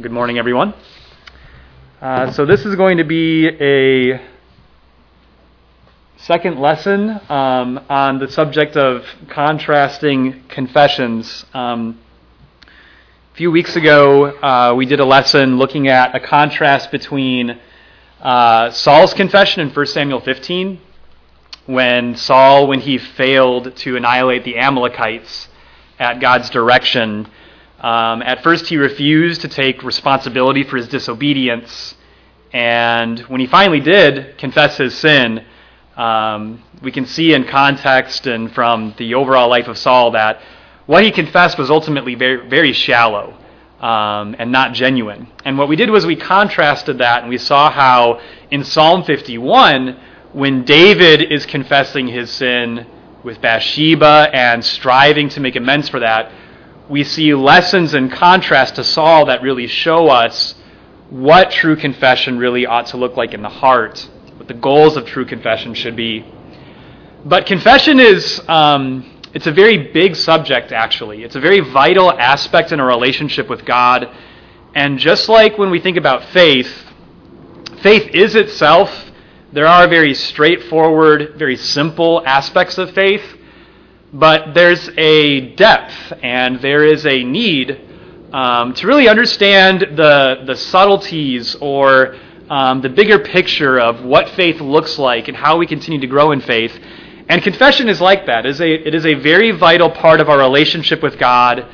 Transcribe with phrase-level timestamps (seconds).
[0.00, 0.72] Good morning, everyone.
[2.00, 4.22] Uh, so, this is going to be a
[6.16, 11.44] second lesson um, on the subject of contrasting confessions.
[11.52, 12.00] Um,
[12.64, 17.60] a few weeks ago, uh, we did a lesson looking at a contrast between
[18.22, 20.80] uh, Saul's confession in 1 Samuel 15,
[21.66, 25.48] when Saul, when he failed to annihilate the Amalekites
[25.98, 27.28] at God's direction,
[27.82, 31.96] um, at first, he refused to take responsibility for his disobedience.
[32.52, 35.44] And when he finally did confess his sin,
[35.96, 40.40] um, we can see in context and from the overall life of Saul that
[40.86, 43.36] what he confessed was ultimately very, very shallow
[43.80, 45.26] um, and not genuine.
[45.44, 49.98] And what we did was we contrasted that and we saw how in Psalm 51,
[50.32, 52.86] when David is confessing his sin
[53.24, 56.30] with Bathsheba and striving to make amends for that,
[56.92, 60.54] we see lessons in contrast to Saul that really show us
[61.08, 65.06] what true confession really ought to look like in the heart, what the goals of
[65.06, 66.22] true confession should be.
[67.24, 71.24] But confession is um, it's a very big subject actually.
[71.24, 74.14] It's a very vital aspect in our relationship with God.
[74.74, 76.70] And just like when we think about faith,
[77.82, 78.90] faith is itself
[79.50, 83.22] there are very straightforward, very simple aspects of faith
[84.12, 87.80] but there's a depth and there is a need
[88.32, 92.16] um, to really understand the, the subtleties or
[92.50, 96.32] um, the bigger picture of what faith looks like and how we continue to grow
[96.32, 96.78] in faith.
[97.28, 98.44] And confession is like that.
[98.44, 101.66] It is a, it is a very vital part of our relationship with God,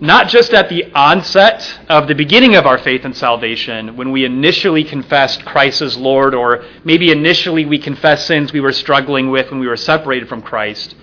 [0.00, 4.26] not just at the onset of the beginning of our faith and salvation, when we
[4.26, 9.50] initially confessed Christ as Lord, or maybe initially we confessed sins we were struggling with
[9.50, 10.94] when we were separated from Christ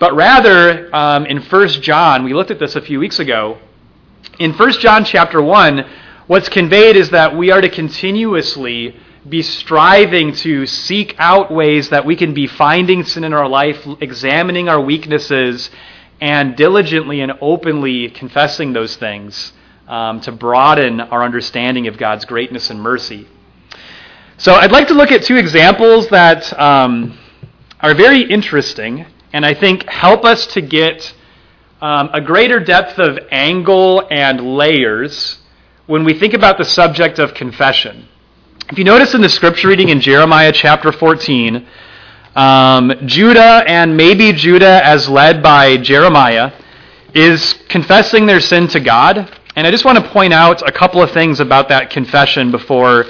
[0.00, 3.58] but rather, um, in 1 John, we looked at this a few weeks ago.
[4.38, 5.86] In 1 John chapter 1,
[6.26, 8.96] what's conveyed is that we are to continuously
[9.28, 13.86] be striving to seek out ways that we can be finding sin in our life,
[14.00, 15.68] examining our weaknesses,
[16.18, 19.52] and diligently and openly confessing those things
[19.86, 23.28] um, to broaden our understanding of God's greatness and mercy.
[24.38, 27.18] So I'd like to look at two examples that um,
[27.80, 31.14] are very interesting and I think help us to get
[31.80, 35.38] um, a greater depth of angle and layers
[35.86, 38.06] when we think about the subject of confession.
[38.70, 41.66] If you notice in the scripture reading in Jeremiah chapter 14,
[42.36, 46.52] um, Judah and maybe Judah as led by Jeremiah
[47.14, 49.36] is confessing their sin to God.
[49.56, 53.06] And I just want to point out a couple of things about that confession before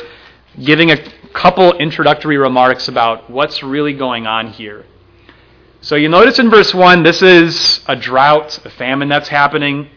[0.65, 0.97] giving a
[1.35, 4.87] couple introductory remarks about what's really going on here.
[5.83, 9.89] So you notice in verse 1, this is a drought, a famine that's happening.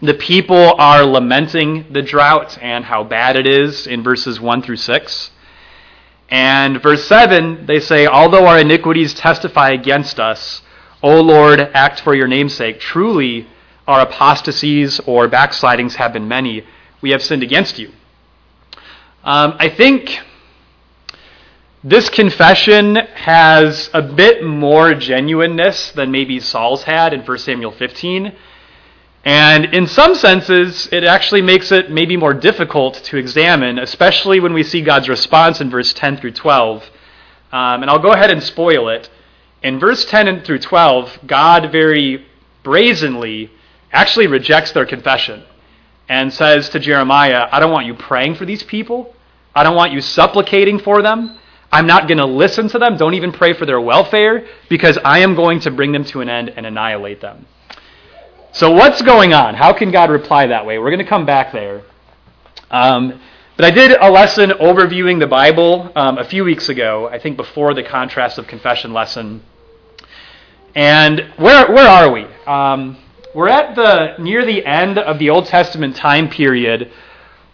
[0.00, 4.78] The people are lamenting the drought and how bad it is in verses 1 through
[4.78, 5.30] 6.
[6.30, 10.62] And verse 7, they say, Although our iniquities testify against us,
[11.02, 12.80] O Lord, act for your name's sake.
[12.80, 13.46] Truly,
[13.86, 16.64] our apostasies or backslidings have been many.
[17.02, 17.92] We have sinned against you.
[19.22, 20.18] Um, I think
[21.82, 28.34] this confession has a bit more genuineness than maybe Saul's had in 1 Samuel 15.
[29.24, 34.52] And in some senses, it actually makes it maybe more difficult to examine, especially when
[34.52, 36.82] we see God's response in verse 10 through 12.
[37.52, 39.08] Um, and I'll go ahead and spoil it.
[39.62, 42.26] In verse 10 through 12, God very
[42.62, 43.50] brazenly
[43.90, 45.44] actually rejects their confession
[46.10, 49.14] and says to Jeremiah, I don't want you praying for these people.
[49.54, 51.38] I don't want you supplicating for them.
[51.72, 52.96] I'm not going to listen to them.
[52.96, 56.28] Don't even pray for their welfare because I am going to bring them to an
[56.28, 57.46] end and annihilate them.
[58.52, 59.54] So, what's going on?
[59.54, 60.78] How can God reply that way?
[60.78, 61.82] We're going to come back there.
[62.70, 63.20] Um,
[63.56, 67.36] but I did a lesson overviewing the Bible um, a few weeks ago, I think
[67.36, 69.42] before the contrast of confession lesson.
[70.74, 72.24] And where, where are we?
[72.46, 72.96] Um,
[73.34, 76.90] we're at the near the end of the Old Testament time period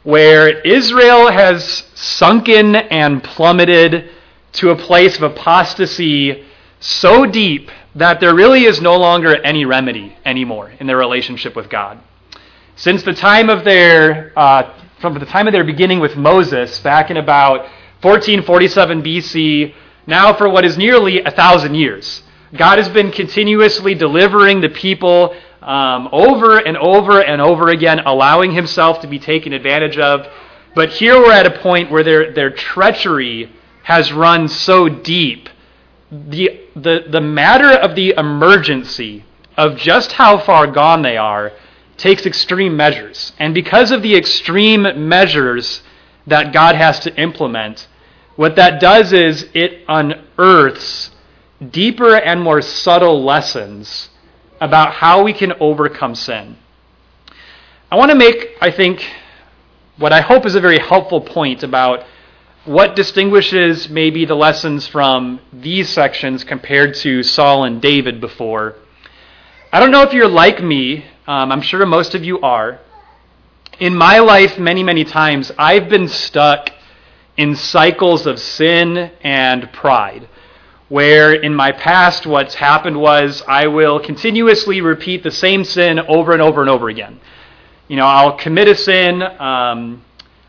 [0.06, 4.08] where Israel has sunken and plummeted
[4.52, 6.44] to a place of apostasy
[6.78, 11.68] so deep that there really is no longer any remedy anymore in their relationship with
[11.68, 11.98] God.
[12.76, 17.10] Since the time of their, uh, from the time of their beginning with Moses, back
[17.10, 17.62] in about
[18.02, 19.74] 1447 BC,
[20.06, 22.22] now for what is nearly a thousand years,
[22.56, 25.34] God has been continuously delivering the people
[25.66, 30.26] um, over and over and over again, allowing himself to be taken advantage of.
[30.74, 33.52] But here we're at a point where their, their treachery
[33.82, 35.48] has run so deep.
[36.10, 39.24] The, the, the matter of the emergency
[39.56, 41.52] of just how far gone they are
[41.96, 43.32] takes extreme measures.
[43.38, 45.82] And because of the extreme measures
[46.28, 47.88] that God has to implement,
[48.36, 51.10] what that does is it unearths
[51.70, 54.10] deeper and more subtle lessons
[54.60, 56.56] about how we can overcome sin.
[57.90, 59.06] I want to make, I think,
[59.96, 62.04] what I hope is a very helpful point about
[62.64, 68.74] what distinguishes maybe the lessons from these sections compared to Saul and David before.
[69.72, 72.80] I don't know if you're like me, um, I'm sure most of you are.
[73.78, 76.70] In my life, many, many times, I've been stuck
[77.36, 80.28] in cycles of sin and pride
[80.88, 86.32] where in my past what's happened was I will continuously repeat the same sin over
[86.32, 87.18] and over and over again.
[87.88, 89.22] You know, I'll commit a sin.
[89.22, 90.04] Um,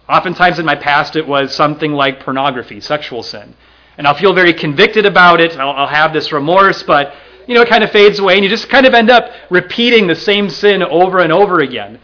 [0.07, 3.55] oftentimes in my past it was something like pornography, sexual sin.
[3.97, 5.57] And I'll feel very convicted about it.
[5.57, 7.13] I'll, I'll have this remorse, but,
[7.47, 10.05] you know, it kind of fades away and you just kind of end up repeating
[10.05, 11.99] the same sin over and over again.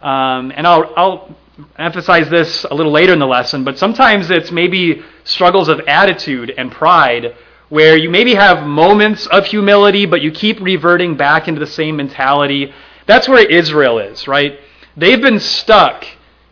[0.00, 1.36] Um, and I'll, I'll
[1.78, 6.50] emphasize this a little later in the lesson, but sometimes it's maybe struggles of attitude
[6.56, 7.34] and pride
[7.72, 11.96] where you maybe have moments of humility, but you keep reverting back into the same
[11.96, 12.70] mentality.
[13.06, 14.60] That's where Israel is, right?
[14.94, 16.04] They've been stuck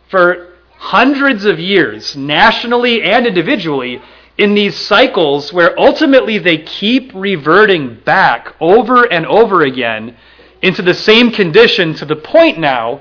[0.09, 4.01] for hundreds of years, nationally and individually,
[4.39, 10.17] in these cycles where ultimately they keep reverting back over and over again
[10.63, 12.99] into the same condition to the point now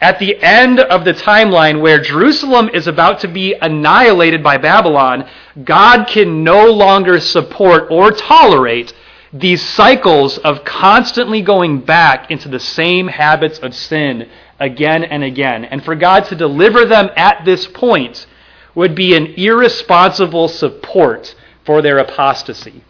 [0.00, 5.28] at the end of the timeline where Jerusalem is about to be annihilated by Babylon,
[5.64, 8.92] God can no longer support or tolerate
[9.32, 14.28] these cycles of constantly going back into the same habits of sin
[14.58, 15.64] again and again.
[15.64, 18.26] And for God to deliver them at this point
[18.74, 21.34] would be an irresponsible support
[21.64, 22.84] for their apostasy.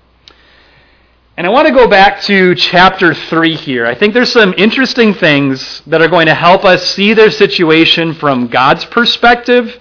[1.39, 3.85] And I want to go back to chapter 3 here.
[3.85, 8.15] I think there's some interesting things that are going to help us see their situation
[8.15, 9.79] from God's perspective.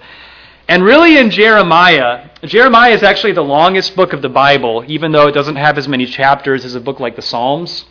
[0.68, 5.28] And really, in Jeremiah, Jeremiah is actually the longest book of the Bible, even though
[5.28, 7.86] it doesn't have as many chapters as a book like the Psalms.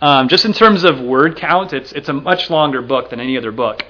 [0.00, 3.36] Um, just in terms of word count, it's, it's a much longer book than any
[3.36, 3.84] other book.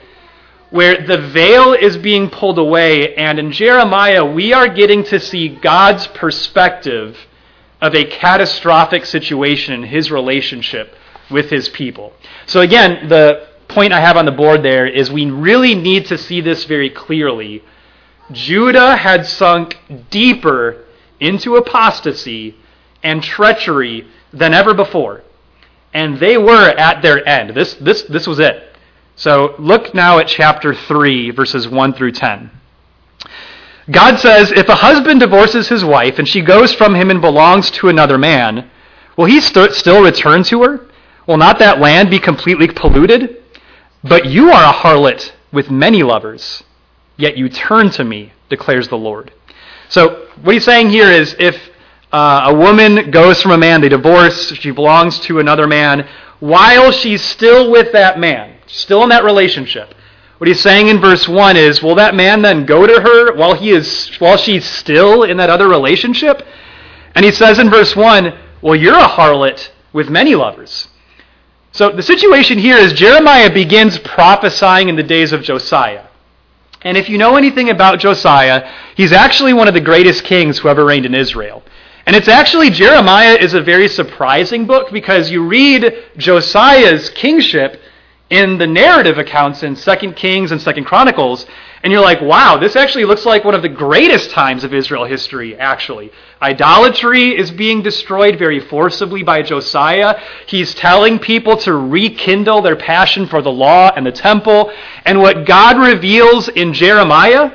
[0.71, 5.51] Where the veil is being pulled away, and in Jeremiah, we are getting to see
[5.51, 7.17] God's perspective
[7.85, 10.95] of a catastrophic situation in his relationship
[11.31, 12.15] with his people.
[12.47, 16.17] So, again, the point I have on the board there is we really need to
[16.17, 17.63] see this very clearly.
[18.33, 19.77] Judah had sunk
[20.09, 20.87] deeper
[21.21, 22.57] into apostasy
[23.03, 25.23] and treachery than ever before.
[25.93, 27.51] And they were at their end.
[27.51, 28.77] This, this, this was it.
[29.15, 32.51] So look now at chapter 3, verses 1 through 10.
[33.91, 37.71] God says if a husband divorces his wife and she goes from him and belongs
[37.73, 38.71] to another man,
[39.17, 40.87] will he st- still return to her?
[41.27, 43.43] Will not that land be completely polluted?
[44.03, 46.63] But you are a harlot with many lovers,
[47.17, 49.33] yet you turn to me, declares the Lord.
[49.89, 51.57] So, what he's saying here is if
[52.13, 56.09] uh, a woman goes from a man, they divorce, she belongs to another man,
[56.41, 59.95] while she's still with that man, still in that relationship,
[60.39, 63.55] what he's saying in verse 1 is, will that man then go to her while
[63.55, 66.43] he is while she's still in that other relationship?
[67.15, 70.89] And he says in verse 1, well, you're a harlot with many lovers.
[71.73, 76.07] So the situation here is Jeremiah begins prophesying in the days of Josiah.
[76.83, 80.69] And if you know anything about Josiah, he's actually one of the greatest kings who
[80.69, 81.63] ever reigned in Israel.
[82.07, 87.81] And it's actually, Jeremiah is a very surprising book because you read Josiah's kingship
[88.31, 91.47] in the narrative accounts in Second Kings and Second Chronicles,
[91.83, 95.05] and you're like, wow, this actually looks like one of the greatest times of Israel
[95.05, 96.11] history, actually.
[96.41, 100.19] Idolatry is being destroyed very forcibly by Josiah.
[100.47, 104.73] He's telling people to rekindle their passion for the law and the temple.
[105.05, 107.53] And what God reveals in Jeremiah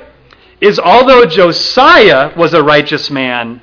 [0.61, 3.61] is although Josiah was a righteous man,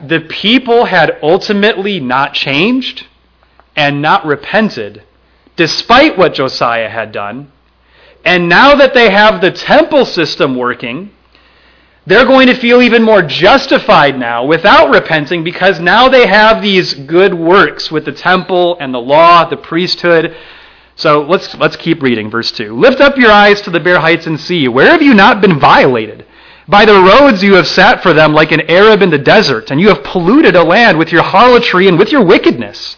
[0.00, 3.06] the people had ultimately not changed
[3.74, 5.02] and not repented
[5.60, 7.52] despite what Josiah had done.
[8.24, 11.10] And now that they have the temple system working,
[12.06, 16.94] they're going to feel even more justified now without repenting because now they have these
[16.94, 20.34] good works with the temple and the law, the priesthood.
[20.96, 22.74] So let's, let's keep reading, verse 2.
[22.74, 24.66] Lift up your eyes to the bare heights and see.
[24.66, 26.24] Where have you not been violated?
[26.68, 29.78] By the roads you have sat for them like an Arab in the desert, and
[29.78, 32.96] you have polluted a land with your harlotry and with your wickedness.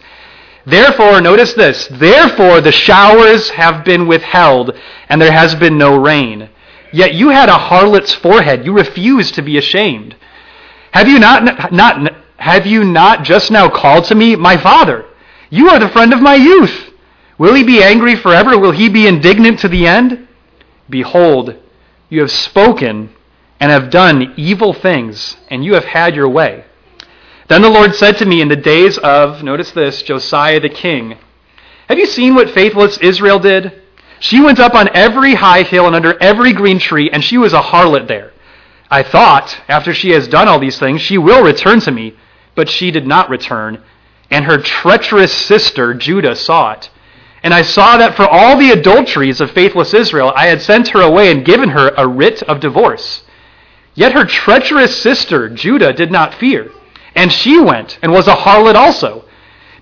[0.65, 4.71] Therefore, notice this, therefore the showers have been withheld,
[5.09, 6.49] and there has been no rain.
[6.93, 8.65] Yet you had a harlot's forehead.
[8.65, 10.15] You refused to be ashamed.
[10.91, 15.05] Have you not, not, have you not just now called to me, my father?
[15.49, 16.91] You are the friend of my youth.
[17.37, 18.57] Will he be angry forever?
[18.57, 20.27] Will he be indignant to the end?
[20.89, 21.55] Behold,
[22.09, 23.09] you have spoken
[23.59, 26.65] and have done evil things, and you have had your way.
[27.47, 31.17] Then the Lord said to me in the days of, notice this, Josiah the king,
[31.89, 33.81] Have you seen what faithless Israel did?
[34.19, 37.51] She went up on every high hill and under every green tree, and she was
[37.51, 38.31] a harlot there.
[38.89, 42.15] I thought, after she has done all these things, she will return to me,
[42.55, 43.83] but she did not return,
[44.31, 46.89] and her treacherous sister Judah saw it.
[47.43, 51.01] And I saw that for all the adulteries of faithless Israel, I had sent her
[51.01, 53.23] away and given her a writ of divorce.
[53.95, 56.71] Yet her treacherous sister Judah did not fear,
[57.15, 59.25] and she went and was a harlot also.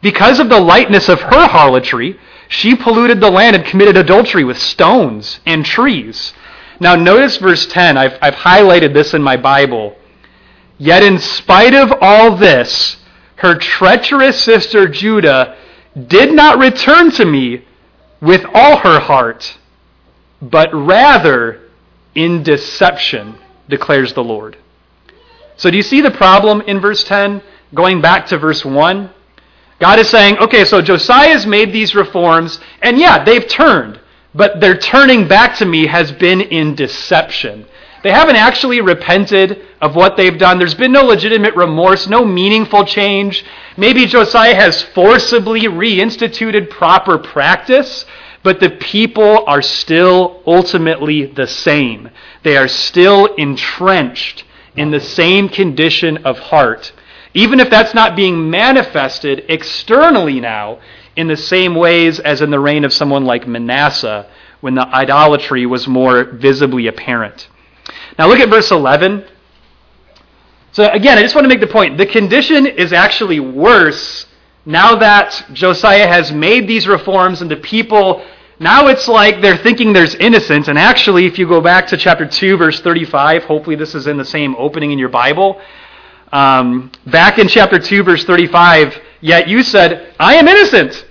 [0.01, 4.59] Because of the lightness of her harlotry, she polluted the land and committed adultery with
[4.59, 6.33] stones and trees.
[6.79, 7.97] Now, notice verse 10.
[7.97, 9.95] I've, I've highlighted this in my Bible.
[10.77, 12.97] Yet, in spite of all this,
[13.35, 15.55] her treacherous sister Judah
[16.07, 17.65] did not return to me
[18.19, 19.57] with all her heart,
[20.41, 21.61] but rather
[22.15, 23.35] in deception,
[23.69, 24.57] declares the Lord.
[25.61, 27.39] So, do you see the problem in verse 10?
[27.75, 29.11] Going back to verse 1.
[29.79, 33.99] God is saying, okay, so Josiah's made these reforms, and yeah, they've turned,
[34.33, 37.67] but their turning back to me has been in deception.
[38.01, 40.57] They haven't actually repented of what they've done.
[40.57, 43.45] There's been no legitimate remorse, no meaningful change.
[43.77, 48.07] Maybe Josiah has forcibly reinstituted proper practice,
[48.41, 52.09] but the people are still ultimately the same.
[52.41, 56.93] They are still entrenched in the same condition of heart
[57.33, 60.79] even if that's not being manifested externally now
[61.15, 64.27] in the same ways as in the reign of someone like Manasseh,
[64.59, 67.47] when the idolatry was more visibly apparent.
[68.19, 69.25] Now look at verse 11.
[70.73, 71.97] So again, I just want to make the point.
[71.97, 74.27] The condition is actually worse
[74.65, 78.23] now that Josiah has made these reforms and the people,
[78.61, 80.67] now it's like they're thinking there's innocence.
[80.67, 84.17] And actually, if you go back to chapter 2, verse 35, hopefully this is in
[84.17, 85.59] the same opening in your Bible.
[86.31, 91.07] Um, back in chapter 2, verse 35, yet you said, I am innocent.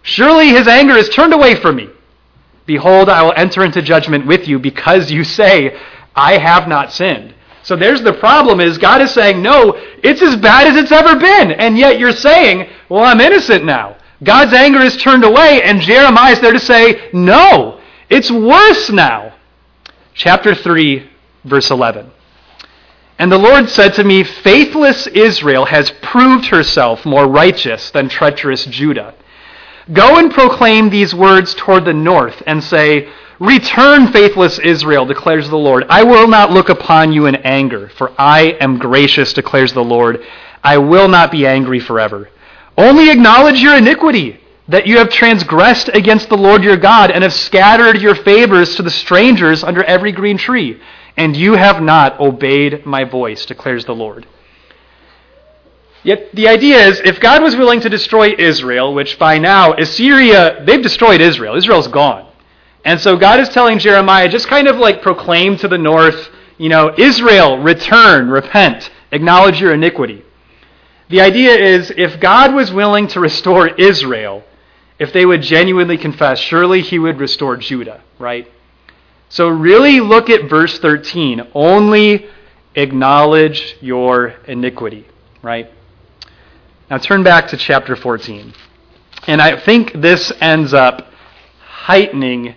[0.00, 1.90] Surely his anger is turned away from me.
[2.64, 5.78] Behold, I will enter into judgment with you because you say,
[6.16, 7.34] I have not sinned.
[7.64, 11.18] So there's the problem is God is saying, no, it's as bad as it's ever
[11.18, 11.52] been.
[11.52, 13.98] And yet you're saying, well, I'm innocent now.
[14.24, 19.34] God's anger is turned away, and Jeremiah is there to say, no, it's worse now.
[20.14, 21.08] Chapter 3,
[21.44, 22.10] verse 11.
[23.18, 28.64] And the Lord said to me, Faithless Israel has proved herself more righteous than treacherous
[28.64, 29.14] Judah.
[29.92, 35.58] Go and proclaim these words toward the north and say, Return, faithless Israel, declares the
[35.58, 35.84] Lord.
[35.88, 40.24] I will not look upon you in anger, for I am gracious, declares the Lord.
[40.62, 42.30] I will not be angry forever.
[42.76, 47.34] Only acknowledge your iniquity, that you have transgressed against the Lord your God, and have
[47.34, 50.80] scattered your favors to the strangers under every green tree
[51.16, 54.26] and you have not obeyed my voice, declares the Lord.
[56.02, 60.62] Yet the idea is if God was willing to destroy Israel, which by now Assyria,
[60.64, 62.30] they've destroyed Israel, Israel's gone.
[62.84, 66.28] And so God is telling Jeremiah, just kind of like proclaim to the north,
[66.58, 70.23] you know, Israel, return, repent, acknowledge your iniquity.
[71.08, 74.42] The idea is if God was willing to restore Israel,
[74.98, 78.50] if they would genuinely confess, surely he would restore Judah, right?
[79.28, 81.48] So really look at verse 13.
[81.54, 82.26] Only
[82.74, 85.06] acknowledge your iniquity,
[85.42, 85.70] right?
[86.90, 88.54] Now turn back to chapter 14.
[89.26, 91.10] And I think this ends up
[91.60, 92.54] heightening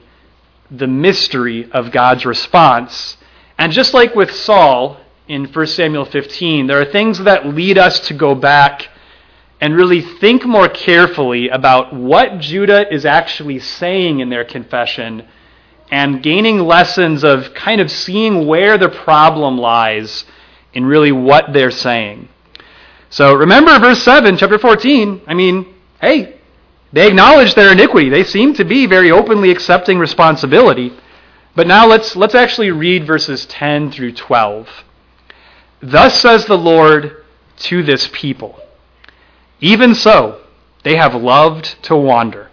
[0.69, 3.17] the mystery of God's response.
[3.57, 7.99] And just like with Saul in 1 Samuel 15, there are things that lead us
[8.07, 8.87] to go back
[9.59, 15.27] and really think more carefully about what Judah is actually saying in their confession
[15.89, 20.25] and gaining lessons of kind of seeing where the problem lies
[20.73, 22.29] in really what they're saying.
[23.09, 25.21] So remember verse 7, chapter 14.
[25.27, 26.39] I mean, hey,
[26.93, 28.09] they acknowledge their iniquity.
[28.09, 30.93] They seem to be very openly accepting responsibility.
[31.55, 34.69] But now let's, let's actually read verses 10 through 12.
[35.81, 37.23] Thus says the Lord
[37.57, 38.59] to this people
[39.59, 40.41] Even so,
[40.83, 42.49] they have loved to wander,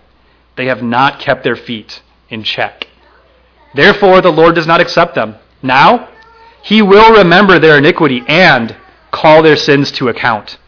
[0.56, 2.86] they have not kept their feet in check.
[3.74, 5.36] Therefore, the Lord does not accept them.
[5.62, 6.08] Now,
[6.62, 8.76] he will remember their iniquity and
[9.10, 10.58] call their sins to account.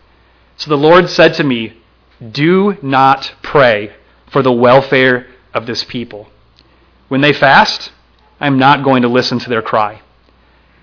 [0.57, 1.75] So the Lord said to me,
[2.33, 3.95] Do not pray
[4.31, 6.29] for the welfare of this people.
[7.09, 7.93] When they fast,
[8.41, 10.03] I am not going to listen to their cry.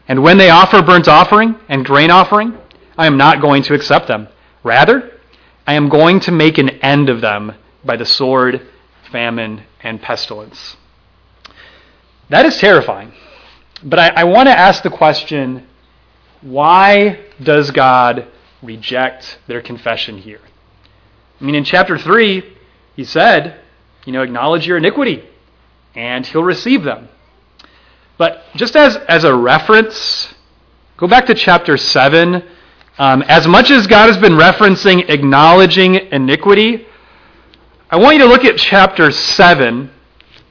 [0.07, 2.57] And when they offer burnt offering and grain offering,
[2.98, 4.27] I am not going to accept them.
[4.63, 5.12] Rather,
[5.65, 7.53] I am going to make an end of them
[7.86, 8.67] by the sword
[9.13, 10.75] famine, and pestilence.
[12.29, 13.13] That is terrifying.
[13.83, 15.67] But I, I want to ask the question
[16.41, 18.27] why does God
[18.63, 20.41] reject their confession here?
[21.39, 22.43] I mean, in chapter 3,
[22.95, 23.60] he said,
[24.05, 25.24] you know, acknowledge your iniquity,
[25.95, 27.07] and he'll receive them.
[28.17, 30.34] But just as, as a reference,
[30.98, 32.43] go back to chapter 7.
[33.00, 36.86] Um, as much as God has been referencing acknowledging iniquity,
[37.89, 39.89] I want you to look at chapter 7.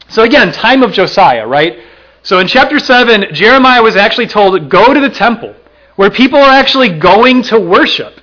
[0.09, 1.79] So, again, time of Josiah, right?
[2.23, 5.55] So, in chapter 7, Jeremiah was actually told, go to the temple,
[5.97, 8.21] where people are actually going to worship.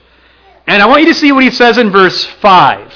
[0.67, 2.93] And I want you to see what he says in verse 5.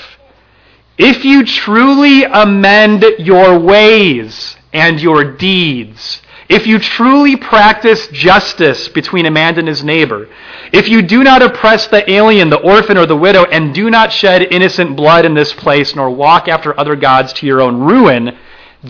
[0.97, 6.21] If you truly amend your ways and your deeds,
[6.53, 10.29] if you truly practice justice between a man and his neighbor,
[10.71, 14.13] if you do not oppress the alien, the orphan, or the widow, and do not
[14.13, 18.37] shed innocent blood in this place, nor walk after other gods to your own ruin,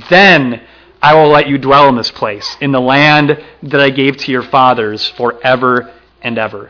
[0.10, 0.62] then
[1.01, 4.32] I will let you dwell in this place, in the land that I gave to
[4.32, 5.89] your fathers forever
[6.22, 6.70] and ever.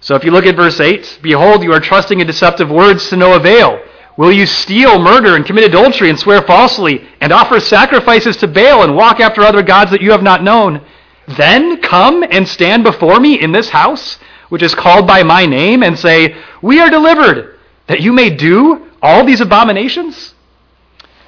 [0.00, 3.16] So if you look at verse 8, behold, you are trusting in deceptive words to
[3.16, 3.82] no avail.
[4.16, 8.82] Will you steal, murder, and commit adultery, and swear falsely, and offer sacrifices to Baal,
[8.82, 10.80] and walk after other gods that you have not known?
[11.26, 14.18] Then come and stand before me in this house,
[14.50, 18.90] which is called by my name, and say, We are delivered, that you may do
[19.02, 20.34] all these abominations?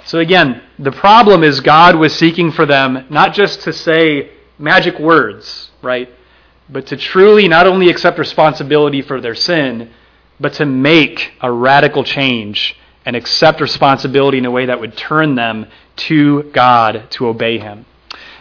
[0.07, 4.99] So again, the problem is God was seeking for them not just to say magic
[4.99, 6.09] words, right?
[6.69, 9.91] But to truly not only accept responsibility for their sin,
[10.39, 15.35] but to make a radical change and accept responsibility in a way that would turn
[15.35, 15.67] them
[15.97, 17.87] to God to obey Him.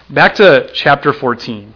[0.10, 1.74] Back to chapter 14.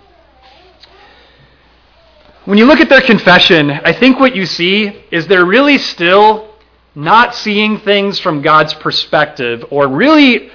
[2.45, 6.49] When you look at their confession, I think what you see is they're really still
[6.95, 10.49] not seeing things from God's perspective or really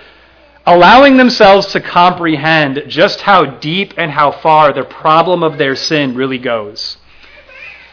[0.66, 6.14] allowing themselves to comprehend just how deep and how far the problem of their sin
[6.14, 6.96] really goes.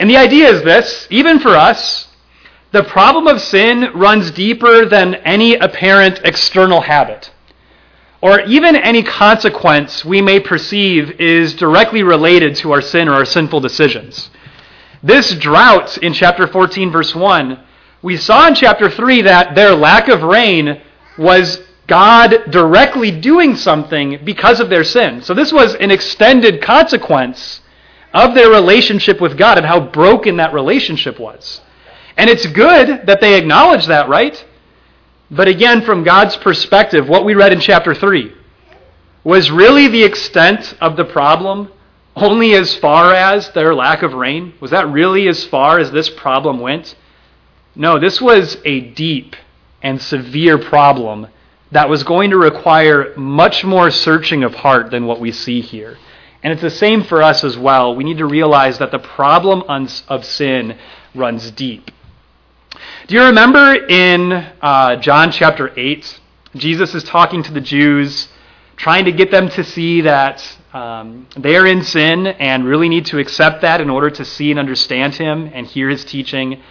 [0.01, 2.07] And the idea is this even for us,
[2.71, 7.31] the problem of sin runs deeper than any apparent external habit,
[8.19, 13.25] or even any consequence we may perceive is directly related to our sin or our
[13.25, 14.31] sinful decisions.
[15.03, 17.63] This drought in chapter 14, verse 1,
[18.01, 20.81] we saw in chapter 3 that their lack of rain
[21.19, 25.21] was God directly doing something because of their sin.
[25.21, 27.61] So this was an extended consequence
[28.13, 31.61] of their relationship with God and how broken that relationship was.
[32.17, 34.43] And it's good that they acknowledge that, right?
[35.29, 38.33] But again, from God's perspective, what we read in chapter 3
[39.23, 41.71] was really the extent of the problem
[42.15, 44.53] only as far as their lack of rain?
[44.59, 46.95] Was that really as far as this problem went?
[47.75, 49.35] No, this was a deep
[49.81, 51.27] and severe problem
[51.71, 55.97] that was going to require much more searching of heart than what we see here.
[56.43, 57.95] And it's the same for us as well.
[57.95, 59.63] We need to realize that the problem
[60.07, 60.77] of sin
[61.13, 61.91] runs deep.
[63.07, 66.19] Do you remember in uh, John chapter 8?
[66.55, 68.27] Jesus is talking to the Jews,
[68.75, 73.05] trying to get them to see that um, they are in sin and really need
[73.07, 76.61] to accept that in order to see and understand Him and hear His teaching.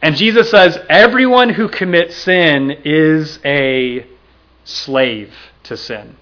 [0.00, 4.06] And Jesus says, Everyone who commits sin is a
[4.64, 6.16] slave to sin.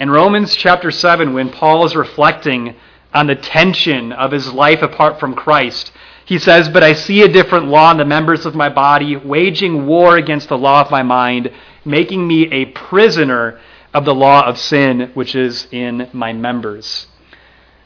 [0.00, 2.74] In Romans chapter 7, when Paul is reflecting
[3.12, 5.92] on the tension of his life apart from Christ,
[6.24, 9.86] he says, But I see a different law in the members of my body, waging
[9.86, 11.52] war against the law of my mind,
[11.84, 13.60] making me a prisoner
[13.92, 17.06] of the law of sin which is in my members.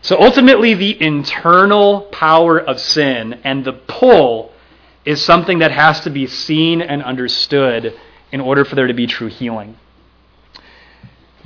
[0.01, 4.53] So ultimately, the internal power of sin and the pull
[5.05, 7.93] is something that has to be seen and understood
[8.33, 9.77] in order for there to be true healing.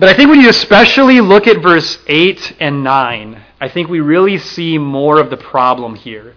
[0.02, 4.00] But I think when you especially look at verse 8 and 9, I think we
[4.00, 6.34] really see more of the problem here.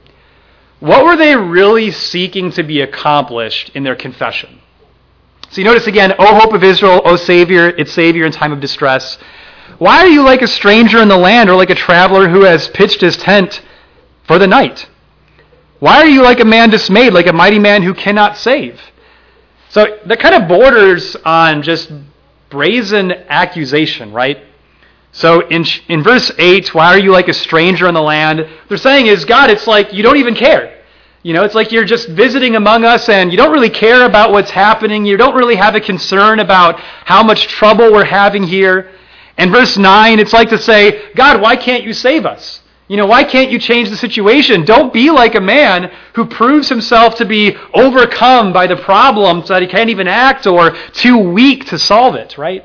[0.81, 4.59] What were they really seeking to be accomplished in their confession?
[5.49, 8.59] So you notice again, O hope of Israel, O Savior, its Savior in time of
[8.59, 9.17] distress.
[9.79, 12.67] Why are you like a stranger in the land or like a traveler who has
[12.67, 13.63] pitched his tent
[14.27, 14.87] for the night?
[15.79, 18.79] Why are you like a man dismayed, like a mighty man who cannot save?
[19.69, 21.91] So that kind of borders on just
[22.49, 24.39] brazen accusation, right?
[25.11, 28.45] So in, in verse 8, why are you like a stranger in the land?
[28.67, 30.83] They're saying is, God, it's like you don't even care.
[31.23, 34.31] You know, it's like you're just visiting among us and you don't really care about
[34.31, 35.05] what's happening.
[35.05, 38.91] You don't really have a concern about how much trouble we're having here.
[39.37, 42.61] And verse 9, it's like to say, God, why can't you save us?
[42.87, 44.63] You know, why can't you change the situation?
[44.63, 49.53] Don't be like a man who proves himself to be overcome by the problem so
[49.53, 52.63] that he can't even act or too weak to solve it, right?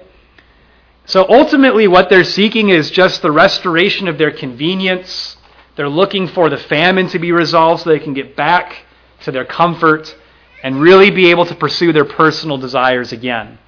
[1.06, 5.38] So ultimately, what they're seeking is just the restoration of their convenience.
[5.76, 8.84] They're looking for the famine to be resolved so they can get back
[9.22, 10.14] to their comfort
[10.62, 13.58] and really be able to pursue their personal desires again.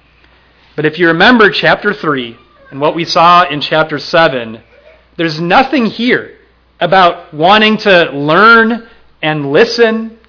[0.75, 2.37] But if you remember chapter 3
[2.69, 4.61] and what we saw in chapter 7,
[5.17, 6.37] there's nothing here
[6.83, 8.89] about wanting to learn
[9.21, 10.19] and listen,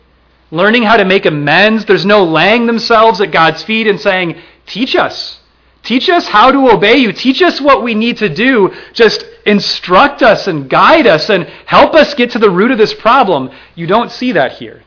[0.53, 1.85] learning how to make amends.
[1.85, 5.41] There's no laying themselves at God's feet and saying, Teach us.
[5.83, 7.13] Teach us how to obey you.
[7.13, 8.73] Teach us what we need to do.
[8.95, 12.95] Just instruct us and guide us and help us get to the root of this
[12.95, 13.51] problem.
[13.75, 14.83] You don't see that here.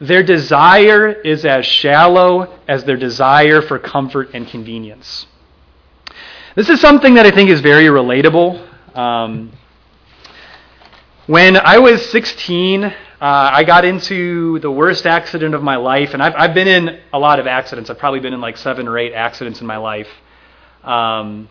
[0.00, 5.26] Their desire is as shallow as their desire for comfort and convenience.
[6.54, 8.96] This is something that I think is very relatable.
[8.96, 9.52] Um,
[11.26, 16.22] when I was 16, uh, I got into the worst accident of my life, and
[16.22, 17.90] I've, I've been in a lot of accidents.
[17.90, 20.08] I've probably been in like seven or eight accidents in my life.
[20.84, 21.48] Um,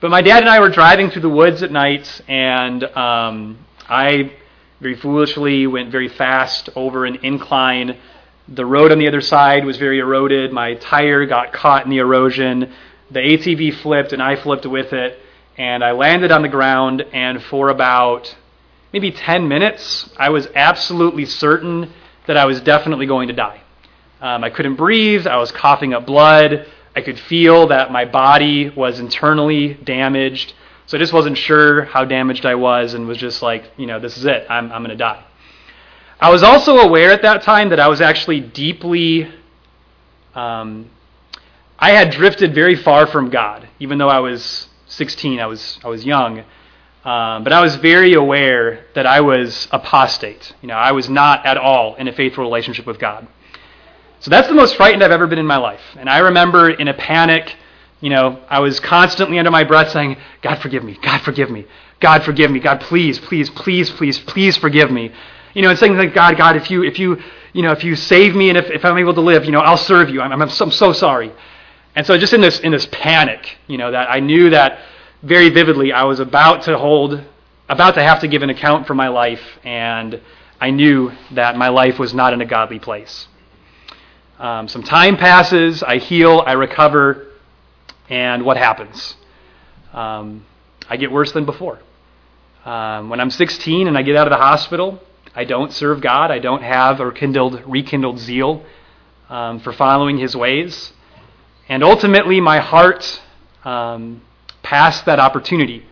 [0.00, 3.58] but my dad and I were driving through the woods at night, and um,
[3.88, 4.32] I
[4.80, 7.98] very foolishly went very fast over an incline.
[8.46, 10.52] The road on the other side was very eroded.
[10.52, 12.72] My tire got caught in the erosion.
[13.10, 15.18] The ATV flipped, and I flipped with it,
[15.58, 17.04] and I landed on the ground.
[17.12, 18.32] And for about
[18.96, 21.92] maybe 10 minutes, I was absolutely certain
[22.26, 23.60] that I was definitely going to die.
[24.22, 25.26] Um, I couldn't breathe.
[25.26, 26.66] I was coughing up blood.
[26.94, 30.54] I could feel that my body was internally damaged.
[30.86, 34.00] So I just wasn't sure how damaged I was and was just like, you know,
[34.00, 34.46] this is it.
[34.48, 35.22] I'm, I'm going to die.
[36.18, 39.30] I was also aware at that time that I was actually deeply,
[40.34, 40.88] um,
[41.78, 43.68] I had drifted very far from God.
[43.78, 46.44] Even though I was 16, I was, I was young.
[47.06, 50.52] Um, but I was very aware that I was apostate.
[50.60, 53.28] You know, I was not at all in a faithful relationship with God.
[54.18, 55.80] So that's the most frightened I've ever been in my life.
[55.96, 57.54] And I remember in a panic,
[58.00, 61.64] you know, I was constantly under my breath saying, God forgive me, God forgive me,
[62.00, 65.12] God forgive me, God please, please, please, please, please forgive me.
[65.54, 67.94] You know, and saying like, God, God, if you, if you, you know, if you
[67.94, 70.20] save me and if, if I'm able to live, you know, I'll serve you.
[70.22, 71.30] I'm, I'm, I'm so sorry.
[71.94, 74.80] And so just in this, in this panic, you know, that I knew that
[75.26, 77.20] very vividly I was about to hold,
[77.68, 80.20] about to have to give an account for my life, and
[80.60, 83.26] I knew that my life was not in a godly place.
[84.38, 87.26] Um, some time passes, I heal, I recover,
[88.08, 89.16] and what happens?
[89.92, 90.46] Um,
[90.88, 91.80] I get worse than before.
[92.64, 95.02] Um, when I'm 16 and I get out of the hospital,
[95.34, 96.30] I don't serve God.
[96.30, 98.64] I don't have a rekindled, rekindled zeal
[99.28, 100.92] um, for following His ways.
[101.68, 103.20] And ultimately, my heart
[103.64, 104.22] um,
[104.66, 105.86] past that opportunity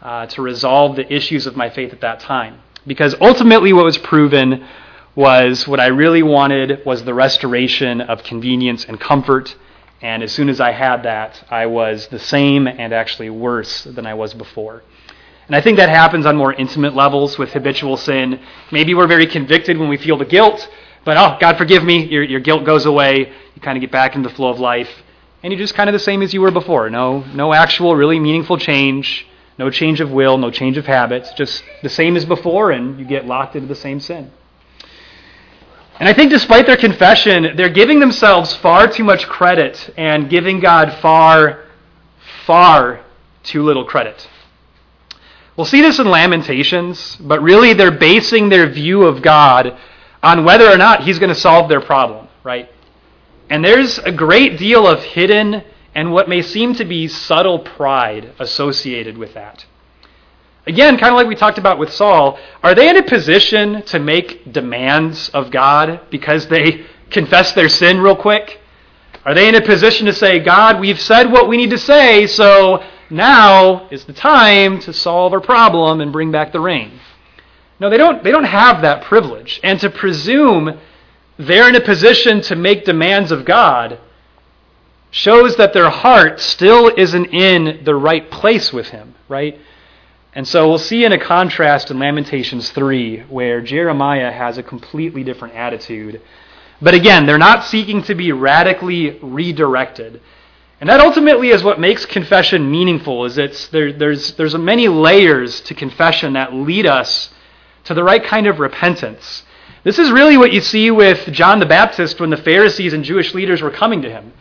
[0.00, 2.62] uh, to resolve the issues of my faith at that time.
[2.86, 4.66] Because ultimately, what was proven
[5.14, 9.54] was what I really wanted was the restoration of convenience and comfort.
[10.00, 14.06] And as soon as I had that, I was the same and actually worse than
[14.06, 14.82] I was before.
[15.46, 18.40] And I think that happens on more intimate levels with habitual sin.
[18.72, 20.66] Maybe we're very convicted when we feel the guilt,
[21.04, 23.32] but oh, God forgive me, your, your guilt goes away.
[23.54, 24.88] You kind of get back into the flow of life
[25.46, 26.90] and you're just kind of the same as you were before.
[26.90, 29.28] No, no actual, really meaningful change,
[29.60, 33.04] no change of will, no change of habits, just the same as before, and you
[33.04, 34.32] get locked into the same sin.
[36.00, 40.58] And I think despite their confession, they're giving themselves far too much credit and giving
[40.58, 41.62] God far,
[42.44, 43.04] far
[43.44, 44.28] too little credit.
[45.56, 49.78] We'll see this in Lamentations, but really they're basing their view of God
[50.24, 52.68] on whether or not He's going to solve their problem, right?
[53.48, 55.62] And there's a great deal of hidden
[55.94, 59.64] and what may seem to be subtle pride associated with that.
[60.66, 64.00] Again, kind of like we talked about with Saul, are they in a position to
[64.00, 68.60] make demands of God because they confess their sin real quick?
[69.24, 72.26] Are they in a position to say, God, we've said what we need to say,
[72.26, 77.00] so now is the time to solve our problem and bring back the rain?
[77.78, 79.60] No, they don't, they don't have that privilege.
[79.62, 80.78] And to presume
[81.38, 83.98] they're in a position to make demands of God
[85.10, 89.58] shows that their heart still isn't in the right place with Him, right?
[90.34, 95.24] And so we'll see in a contrast in Lamentations 3 where Jeremiah has a completely
[95.24, 96.20] different attitude.
[96.82, 100.20] But again, they're not seeking to be radically redirected.
[100.78, 105.62] And that ultimately is what makes confession meaningful is it's there, there's there's many layers
[105.62, 107.30] to confession that lead us
[107.84, 109.42] to the right kind of repentance.
[109.86, 113.34] This is really what you see with John the Baptist when the Pharisees and Jewish
[113.34, 114.32] leaders were coming to him.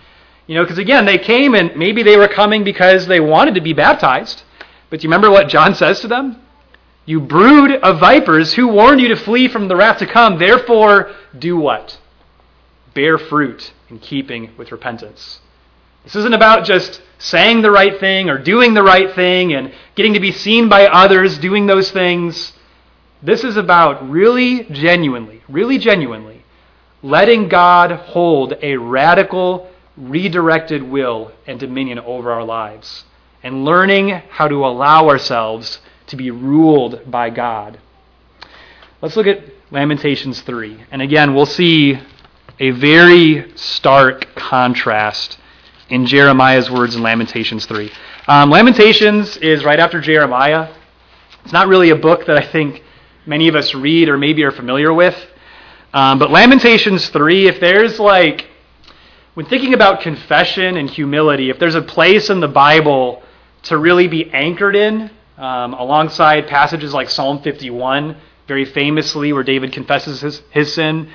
[0.47, 3.61] You know, because again, they came and maybe they were coming because they wanted to
[3.61, 4.41] be baptized.
[4.89, 6.41] But do you remember what John says to them?
[7.05, 10.39] You brood of vipers, who warned you to flee from the wrath to come?
[10.39, 11.99] Therefore, do what?
[12.95, 15.41] Bear fruit in keeping with repentance.
[16.05, 20.15] This isn't about just saying the right thing or doing the right thing and getting
[20.15, 22.51] to be seen by others doing those things.
[23.25, 26.43] This is about really genuinely, really genuinely
[27.01, 33.03] letting God hold a radical, redirected will and dominion over our lives
[33.41, 37.79] and learning how to allow ourselves to be ruled by God.
[39.01, 40.83] Let's look at Lamentations 3.
[40.91, 41.99] And again, we'll see
[42.59, 45.39] a very stark contrast
[45.89, 47.91] in Jeremiah's words in Lamentations 3.
[48.27, 50.71] Um, Lamentations is right after Jeremiah.
[51.43, 52.83] It's not really a book that I think
[53.25, 55.15] many of us read or maybe are familiar with.
[55.93, 58.47] Um, but Lamentations 3, if there's like,
[59.33, 63.23] when thinking about confession and humility, if there's a place in the Bible
[63.63, 68.15] to really be anchored in, um, alongside passages like Psalm 51,
[68.47, 71.09] very famously, where David confesses his, his sin.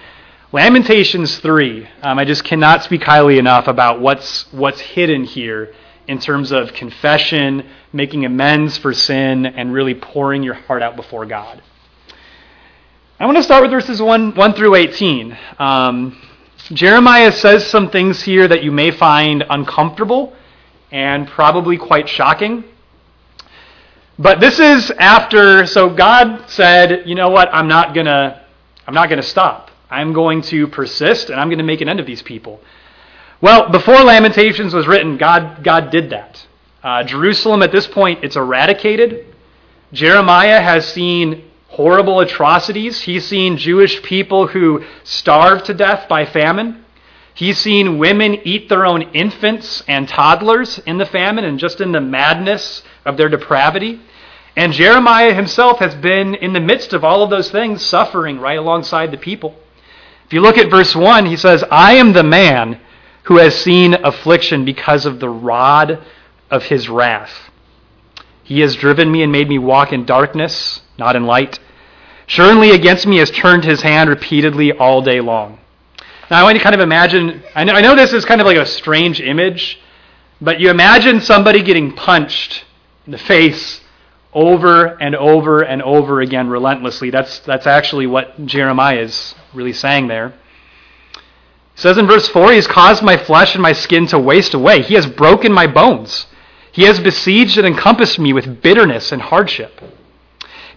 [0.53, 5.73] Lamentations 3, um, I just cannot speak highly enough about what's, what's hidden here
[6.09, 11.25] in terms of confession, making amends for sin, and really pouring your heart out before
[11.25, 11.63] God.
[13.21, 15.37] I want to start with verses 1, 1 through 18.
[15.59, 16.19] Um,
[16.73, 20.35] Jeremiah says some things here that you may find uncomfortable
[20.91, 22.65] and probably quite shocking.
[24.19, 28.43] But this is after, so God said, you know what, I'm not gonna,
[28.87, 29.71] I'm not gonna stop.
[29.91, 32.63] I'm going to persist and I'm going to make an end of these people.
[33.43, 36.47] Well, before Lamentations was written, God, God did that.
[36.83, 39.27] Uh, Jerusalem at this point, it's eradicated.
[39.93, 43.01] Jeremiah has seen horrible atrocities.
[43.01, 46.85] He's seen Jewish people who starve to death by famine.
[47.33, 51.93] He's seen women eat their own infants and toddlers in the famine and just in
[51.93, 54.01] the madness of their depravity.
[54.57, 58.59] And Jeremiah himself has been in the midst of all of those things, suffering right
[58.59, 59.55] alongside the people.
[60.27, 62.81] If you look at verse 1, he says, I am the man
[63.25, 66.05] who has seen affliction because of the rod
[66.51, 67.51] of his wrath.
[68.43, 71.59] He has driven me and made me walk in darkness, not in light.
[72.29, 75.59] Surely against me has turned his hand repeatedly all day long.
[76.31, 78.41] Now, I want you to kind of imagine, I know, I know this is kind
[78.41, 79.81] of like a strange image,
[80.41, 82.65] but you imagine somebody getting punched
[83.05, 83.81] in the face
[84.33, 87.11] over and over and over again relentlessly.
[87.11, 90.29] That's, that's actually what Jeremiah is really saying there.
[90.29, 94.55] It says in verse 4 He has caused my flesh and my skin to waste
[94.55, 94.83] away.
[94.83, 96.27] He has broken my bones.
[96.71, 99.81] He has besieged and encompassed me with bitterness and hardship.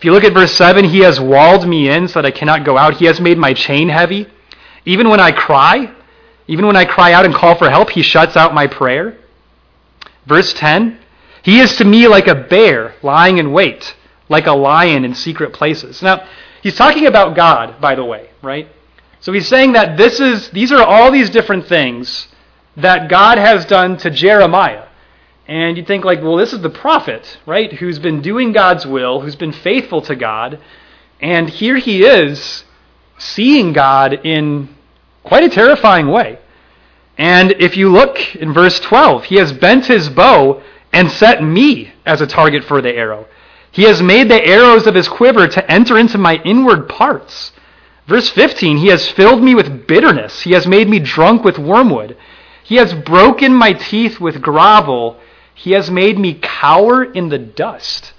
[0.04, 2.66] If you look at verse 7, He has walled me in so that I cannot
[2.66, 2.98] go out.
[2.98, 4.28] He has made my chain heavy.
[4.84, 5.96] Even when I cry,
[6.46, 9.18] even when I cry out and call for help, He shuts out my prayer.
[10.26, 11.00] Verse 10
[11.44, 13.96] he is to me like a bear lying in wait,
[14.30, 16.02] like a lion in secret places.
[16.02, 16.26] Now,
[16.62, 18.68] he's talking about God, by the way, right?
[19.20, 22.30] So he's saying that this is these are all these different things
[22.78, 24.83] that God has done to Jeremiah.
[25.48, 27.72] And you'd think like, well, this is the prophet, right?
[27.72, 30.60] Who's been doing God's will, who's been faithful to God.
[31.20, 32.64] And here he is
[33.18, 34.70] seeing God in
[35.24, 36.40] quite a terrifying way.
[37.18, 41.94] And if you look in verse 12, he has bent his bow and set me
[42.06, 43.28] as a target for the arrow.
[43.72, 47.52] He has made the arrows of his quiver to enter into my inward parts.
[48.08, 50.42] Verse 15, he has filled me with bitterness.
[50.42, 52.18] He has made me drunk with wormwood.
[52.64, 55.20] He has broken my teeth with gravel.
[55.54, 58.14] He has made me cower in the dust.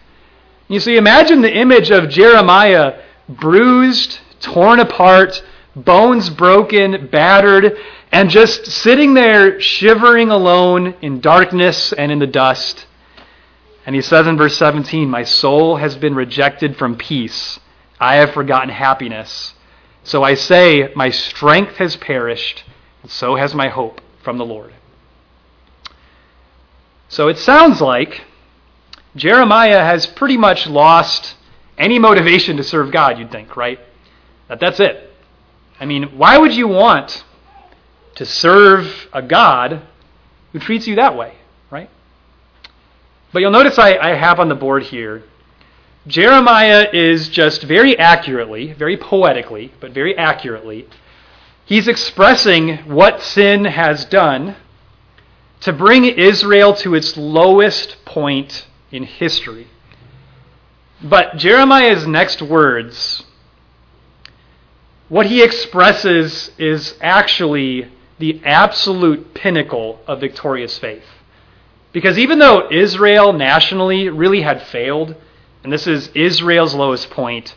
[0.68, 5.42] You see, imagine the image of Jeremiah bruised, torn apart,
[5.76, 7.76] bones broken, battered,
[8.12, 12.86] and just sitting there shivering alone in darkness and in the dust.
[13.86, 17.58] And he says in verse 17, My soul has been rejected from peace.
[18.00, 19.54] I have forgotten happiness.
[20.04, 22.64] So I say, My strength has perished,
[23.02, 24.72] and so has my hope from the Lord.
[27.14, 28.22] So it sounds like
[29.14, 31.36] Jeremiah has pretty much lost
[31.78, 33.78] any motivation to serve God, you'd think, right?
[34.48, 35.12] That that's it.
[35.78, 37.22] I mean, why would you want
[38.16, 39.82] to serve a God
[40.50, 41.34] who treats you that way,
[41.70, 41.88] right?
[43.32, 45.22] But you'll notice I, I have on the board here
[46.08, 50.88] Jeremiah is just very accurately, very poetically, but very accurately,
[51.64, 54.56] he's expressing what sin has done
[55.64, 59.66] to bring Israel to its lowest point in history.
[61.02, 63.24] But Jeremiah's next words,
[65.08, 71.06] what he expresses is actually the absolute pinnacle of victorious faith.
[71.92, 75.16] Because even though Israel nationally really had failed,
[75.62, 77.54] and this is Israel's lowest point,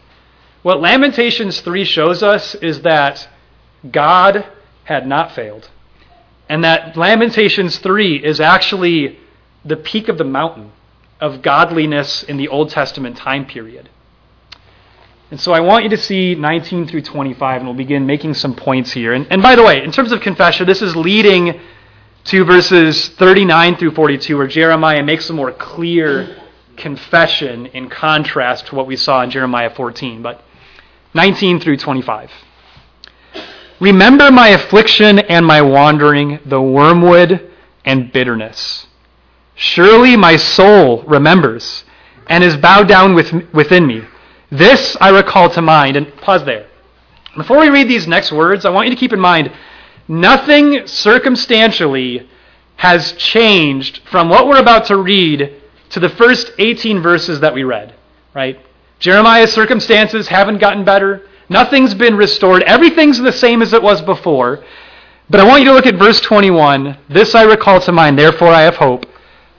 [0.62, 3.28] what Lamentations 3 shows us is that
[3.92, 4.46] God
[4.86, 5.70] had not failed.
[6.50, 9.20] And that Lamentations 3 is actually
[9.66, 10.72] the peak of the mountain
[11.20, 13.90] of godliness in the Old Testament time period.
[15.30, 18.56] And so I want you to see 19 through 25, and we'll begin making some
[18.56, 19.14] points here.
[19.14, 21.60] And, and by the way, in terms of confession, this is leading
[22.26, 26.38] to verses 39 through 42, where Jeremiah makes a more clear
[26.78, 30.22] confession in contrast to what we saw in Jeremiah 14.
[30.22, 30.44] But
[31.14, 32.32] 19 through 25.
[33.80, 37.52] Remember my affliction and my wandering, the wormwood
[37.86, 38.88] and bitterness.
[39.56, 41.84] Surely my soul remembers
[42.28, 44.04] and is bowed down with, within me.
[44.52, 45.96] This I recall to mind.
[45.96, 46.68] And pause there.
[47.36, 49.52] Before we read these next words, I want you to keep in mind
[50.08, 52.28] nothing circumstantially
[52.78, 57.64] has changed from what we're about to read to the first 18 verses that we
[57.64, 57.94] read,
[58.34, 58.60] right?
[59.00, 61.27] Jeremiah's circumstances haven't gotten better.
[61.50, 62.64] Nothing's been restored.
[62.64, 64.64] Everything's the same as it was before.
[65.30, 66.98] But I want you to look at verse 21.
[67.10, 69.06] This I recall to mind, therefore I have hope.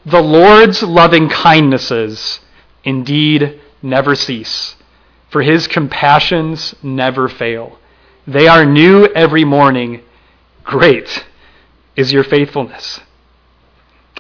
[0.07, 2.41] The Lord's loving kindnesses
[2.85, 4.77] indeed never cease,
[5.31, 7.79] for his compassions never fail.
[8.27, 10.03] They are new every morning.
[10.65, 11.27] Great
[11.97, 13.01] is your faithfulness.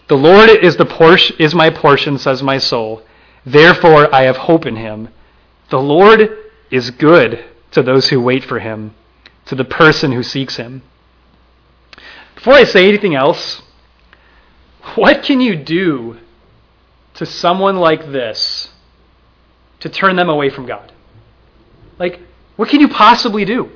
[0.08, 3.02] The Lord is, the portion, is my portion, says my soul.
[3.44, 5.08] Therefore I have hope in him.
[5.70, 6.30] The Lord
[6.70, 7.44] is good
[7.78, 8.94] to those who wait for him,
[9.46, 10.82] to the person who seeks him.
[12.34, 13.62] Before I say anything else,
[14.94, 16.18] what can you do
[17.14, 18.70] to someone like this
[19.80, 20.92] to turn them away from God?
[21.98, 22.20] Like,
[22.56, 23.70] what can you possibly do?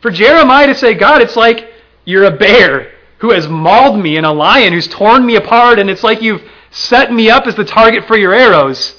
[0.00, 1.72] For Jeremiah to say, God, it's like
[2.04, 5.90] you're a bear who has mauled me and a lion who's torn me apart, and
[5.90, 8.96] it's like you've set me up as the target for your arrows.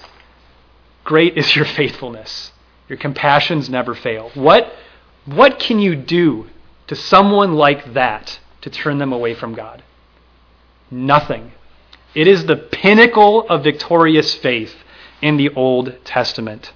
[1.03, 2.50] Great is your faithfulness.
[2.91, 4.31] Your compassions never fail.
[4.33, 4.69] What,
[5.23, 6.47] what can you do
[6.87, 9.81] to someone like that to turn them away from God?
[10.91, 11.53] Nothing.
[12.13, 14.75] It is the pinnacle of victorious faith
[15.21, 16.73] in the Old Testament.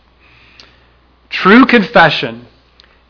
[1.30, 2.48] True confession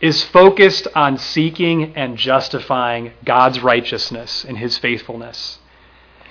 [0.01, 5.59] is focused on seeking and justifying God's righteousness and his faithfulness.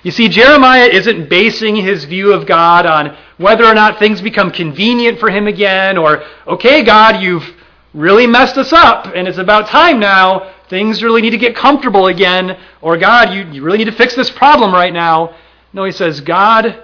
[0.05, 4.51] You see, Jeremiah isn't basing his view of God on whether or not things become
[4.51, 7.43] convenient for him again, or, okay, God, you've
[7.91, 10.53] really messed us up, and it's about time now.
[10.69, 14.13] Things really need to get comfortable again, or, God, you, you really need to fix
[14.15, 15.35] this problem right now.
[15.73, 16.83] No, he says, God,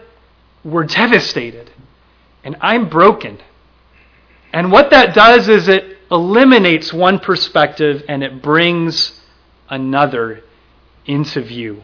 [0.64, 1.70] we're devastated,
[2.44, 3.38] and I'm broken.
[4.52, 9.22] And what that does is it eliminates one perspective and it brings
[9.70, 10.42] another
[11.06, 11.84] into view.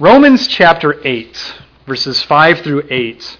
[0.00, 3.38] Romans chapter 8, verses 5 through 8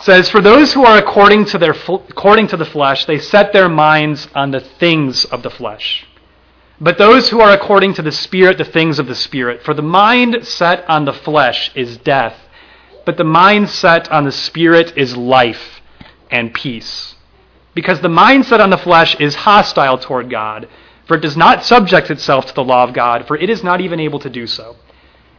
[0.00, 3.70] says, For those who are according to, their, according to the flesh, they set their
[3.70, 6.06] minds on the things of the flesh.
[6.82, 9.62] But those who are according to the Spirit, the things of the Spirit.
[9.62, 12.36] For the mind set on the flesh is death,
[13.06, 15.80] but the mind set on the Spirit is life
[16.30, 17.14] and peace.
[17.74, 20.68] Because the mind set on the flesh is hostile toward God,
[21.06, 23.80] for it does not subject itself to the law of God, for it is not
[23.80, 24.76] even able to do so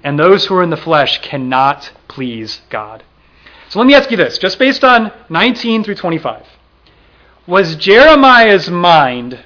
[0.03, 3.03] and those who are in the flesh cannot please God.
[3.69, 6.45] So let me ask you this, just based on 19 through 25.
[7.47, 9.39] Was Jeremiah's mind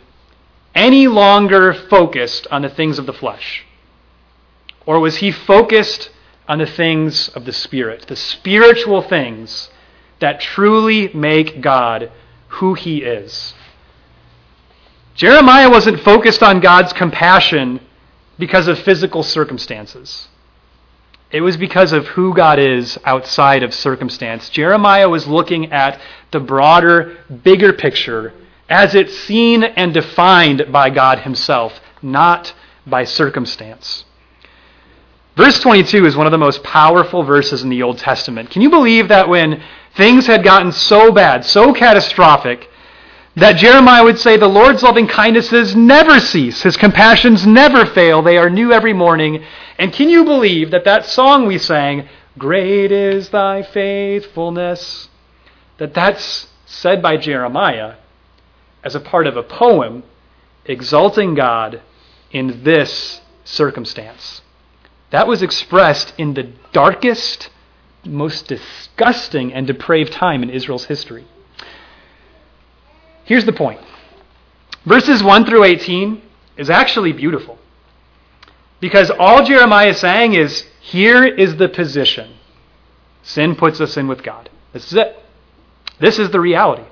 [0.73, 3.63] any longer focused on the things of the flesh?
[4.85, 6.09] Or was he focused
[6.47, 9.69] on the things of the Spirit, the spiritual things
[10.19, 12.11] that truly make God
[12.47, 13.53] who he is?
[15.15, 17.79] Jeremiah wasn't focused on God's compassion
[18.37, 20.27] because of physical circumstances.
[21.31, 24.49] It was because of who God is outside of circumstance.
[24.49, 25.99] Jeremiah was looking at
[26.31, 28.33] the broader, bigger picture
[28.69, 32.53] as it's seen and defined by God Himself, not
[32.85, 34.05] by circumstance.
[35.35, 38.49] Verse 22 is one of the most powerful verses in the Old Testament.
[38.49, 39.61] Can you believe that when
[39.95, 42.69] things had gotten so bad, so catastrophic,
[43.35, 48.38] that Jeremiah would say, The Lord's loving kindnesses never cease, His compassions never fail, they
[48.38, 49.43] are new every morning.
[49.77, 52.07] And can you believe that that song we sang,
[52.38, 55.09] Great is thy faithfulness,
[55.77, 57.95] that that's said by Jeremiah
[58.83, 60.03] as a part of a poem
[60.65, 61.81] exalting God
[62.31, 64.41] in this circumstance.
[65.11, 67.49] That was expressed in the darkest,
[68.03, 71.25] most disgusting, and depraved time in Israel's history.
[73.26, 73.82] Here's the point
[74.86, 76.21] verses 1 through 18
[76.57, 77.57] is actually beautiful.
[78.80, 82.36] Because all Jeremiah is saying is here is the position.
[83.23, 84.49] Sin puts us in with God.
[84.73, 85.17] This is it.
[85.99, 86.84] This is the reality.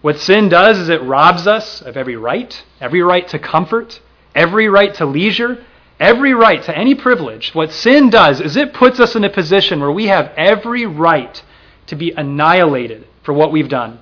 [0.00, 4.00] What sin does is it robs us of every right, every right to comfort,
[4.34, 5.64] every right to leisure,
[6.00, 7.54] every right to any privilege.
[7.54, 11.42] What sin does is it puts us in a position where we have every right
[11.86, 13.98] to be annihilated for what we've done.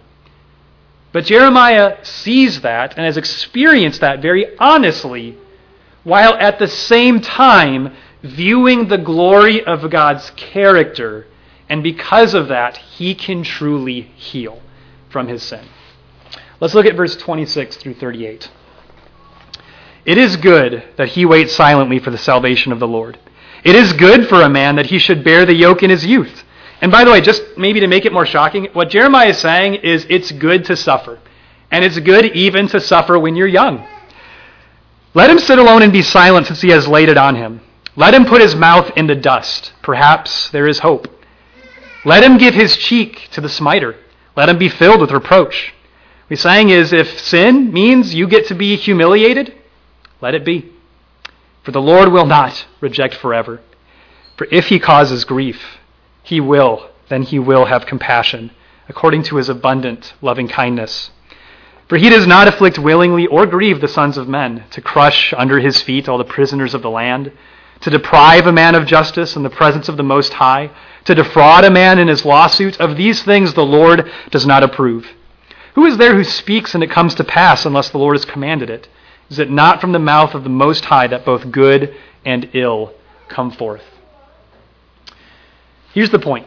[1.17, 5.39] But Jeremiah sees that and has experienced that very honestly,
[6.05, 11.27] while at the same time viewing the glory of God's character.
[11.71, 14.61] And because of that, he can truly heal
[15.09, 15.65] from his sin.
[16.61, 18.51] Let's look at verse 26 through 38.
[20.05, 23.19] It is good that he waits silently for the salvation of the Lord.
[23.65, 26.45] It is good for a man that he should bear the yoke in his youth.
[26.81, 29.77] And by the way, just maybe to make it more shocking, what Jeremiah is saying
[29.77, 31.19] is it's good to suffer.
[31.71, 33.87] And it's good even to suffer when you're young.
[35.15, 37.61] Let him sit alone and be silent since he has laid it on him.
[37.97, 39.73] Let him put his mouth in the dust.
[39.83, 41.09] Perhaps there is hope.
[42.05, 43.97] Let him give his cheek to the smiter.
[44.37, 45.73] Let him be filled with reproach.
[45.73, 49.55] What he's saying is if sin means you get to be humiliated,
[50.21, 50.71] let it be.
[51.63, 53.61] For the Lord will not reject forever.
[54.37, 55.79] For if he causes grief,
[56.27, 58.51] he will, then he will have compassion,
[58.89, 61.11] according to his abundant loving kindness.
[61.89, 65.61] For he does not afflict willingly or grieve the sons of men, to crush under
[65.61, 67.33] his feet all the prisoners of the land
[67.81, 70.71] to deprive a man of justice in the presence of the Most High,
[71.05, 75.07] to defraud a man in his lawsuit, of these things the Lord does not approve.
[75.75, 78.71] Who is there who speaks and it comes to pass unless the Lord has commanded
[78.71, 78.89] it?
[79.29, 82.95] Is it not from the mouth of the Most High that both good and ill
[83.29, 83.85] come forth?
[85.97, 86.47] Here's the point.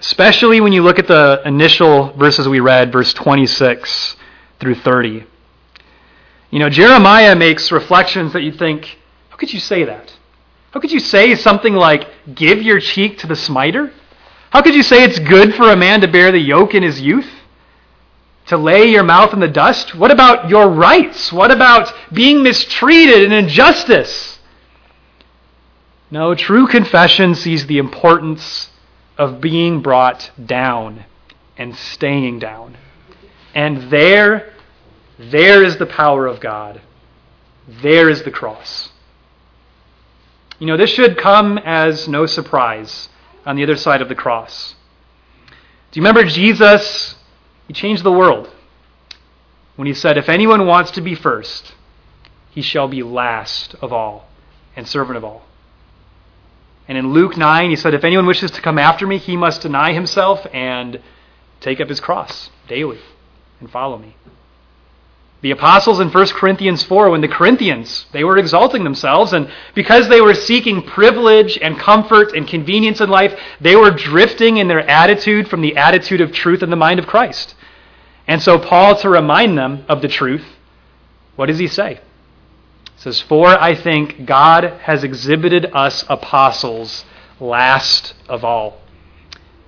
[0.00, 4.16] Especially when you look at the initial verses we read, verse 26
[4.58, 5.24] through 30.
[6.48, 8.96] You know, Jeremiah makes reflections that you think,
[9.28, 10.16] how could you say that?
[10.70, 13.92] How could you say something like, give your cheek to the smiter?
[14.48, 17.02] How could you say it's good for a man to bear the yoke in his
[17.02, 17.28] youth?
[18.46, 19.94] To lay your mouth in the dust?
[19.94, 21.30] What about your rights?
[21.30, 24.37] What about being mistreated and injustice?
[26.10, 28.70] No, true confession sees the importance
[29.18, 31.04] of being brought down
[31.56, 32.76] and staying down.
[33.54, 34.52] And there,
[35.18, 36.80] there is the power of God.
[37.66, 38.90] There is the cross.
[40.58, 43.08] You know, this should come as no surprise
[43.44, 44.74] on the other side of the cross.
[45.90, 47.16] Do you remember Jesus?
[47.66, 48.50] He changed the world
[49.76, 51.74] when he said, If anyone wants to be first,
[52.50, 54.28] he shall be last of all
[54.74, 55.47] and servant of all.
[56.88, 59.60] And in Luke 9, he said, If anyone wishes to come after me, he must
[59.60, 61.00] deny himself and
[61.60, 62.98] take up his cross daily
[63.60, 64.16] and follow me.
[65.40, 70.08] The apostles in 1 Corinthians 4, when the Corinthians, they were exalting themselves, and because
[70.08, 74.80] they were seeking privilege and comfort and convenience in life, they were drifting in their
[74.88, 77.54] attitude from the attitude of truth in the mind of Christ.
[78.26, 80.44] And so, Paul, to remind them of the truth,
[81.36, 82.00] what does he say?
[82.98, 87.04] Says, For I think God has exhibited us apostles
[87.40, 88.80] last of all.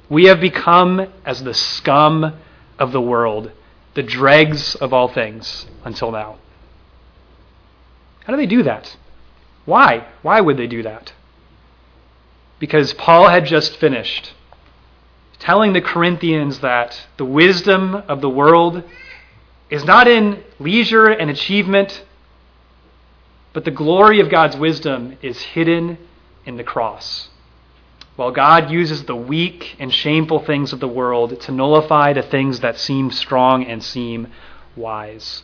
[0.08, 2.34] We have become as the scum
[2.78, 3.52] of the world
[3.94, 6.38] the dregs of all things until now.
[8.24, 8.96] How do they do that?
[9.64, 10.06] Why?
[10.22, 11.12] Why would they do that?
[12.58, 14.32] Because Paul had just finished
[15.38, 18.84] telling the Corinthians that the wisdom of the world
[19.70, 22.04] is not in leisure and achievement,
[23.52, 25.98] but the glory of God's wisdom is hidden
[26.46, 27.30] in the cross
[28.20, 32.60] while God uses the weak and shameful things of the world to nullify the things
[32.60, 34.28] that seem strong and seem
[34.76, 35.42] wise.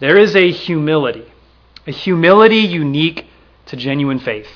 [0.00, 1.30] There is a humility,
[1.86, 3.26] a humility unique
[3.66, 4.48] to genuine faith,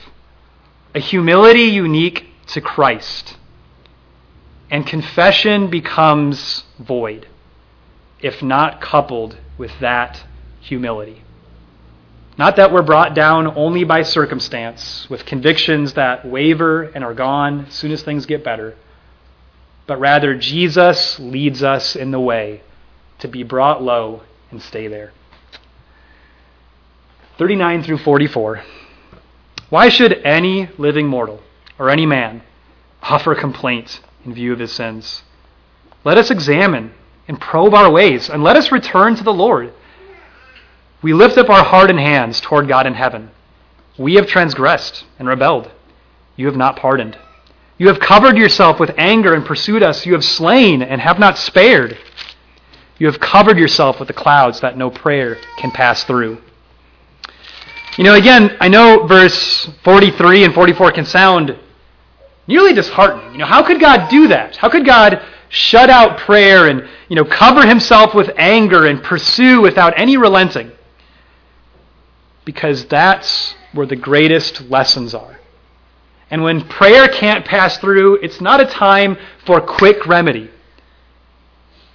[0.93, 3.37] a humility unique to Christ.
[4.69, 7.29] And confession becomes void
[8.21, 10.25] if not coupled with that
[10.59, 11.23] humility.
[12.39, 17.67] Not that we're brought down only by circumstance, with convictions that waver and are gone
[17.67, 18.77] as soon as things get better,
[19.87, 22.63] but rather Jesus leads us in the way
[23.21, 25.13] to be brought low and stay there.
[27.39, 28.63] 39 through 44.
[29.71, 31.43] Why should any living mortal
[31.79, 32.43] or any man
[33.03, 35.23] offer complaint in view of his sins?
[36.05, 36.93] Let us examine
[37.29, 39.73] and probe our ways, and let us return to the Lord.
[41.03, 43.31] We lift up our heart and hands toward God in heaven.
[43.99, 45.71] We have transgressed and rebelled.
[46.37, 47.19] You have not pardoned.
[47.79, 50.07] You have covered yourself with anger and pursued us.
[50.07, 51.99] You have slain and have not spared.
[52.99, 56.39] You have covered yourself with the clouds that no prayer can pass through.
[57.99, 61.59] You know, again, I know verse 43 and 44 can sound
[62.47, 63.33] nearly disheartening.
[63.33, 64.57] You know, how could God do that?
[64.57, 69.61] How could God shut out prayer and, you know, cover himself with anger and pursue
[69.61, 70.73] without any relenting?
[72.47, 75.39] Because that's where the greatest lessons are.
[76.31, 80.51] And when prayer can't pass through, it's not a time for quick remedy.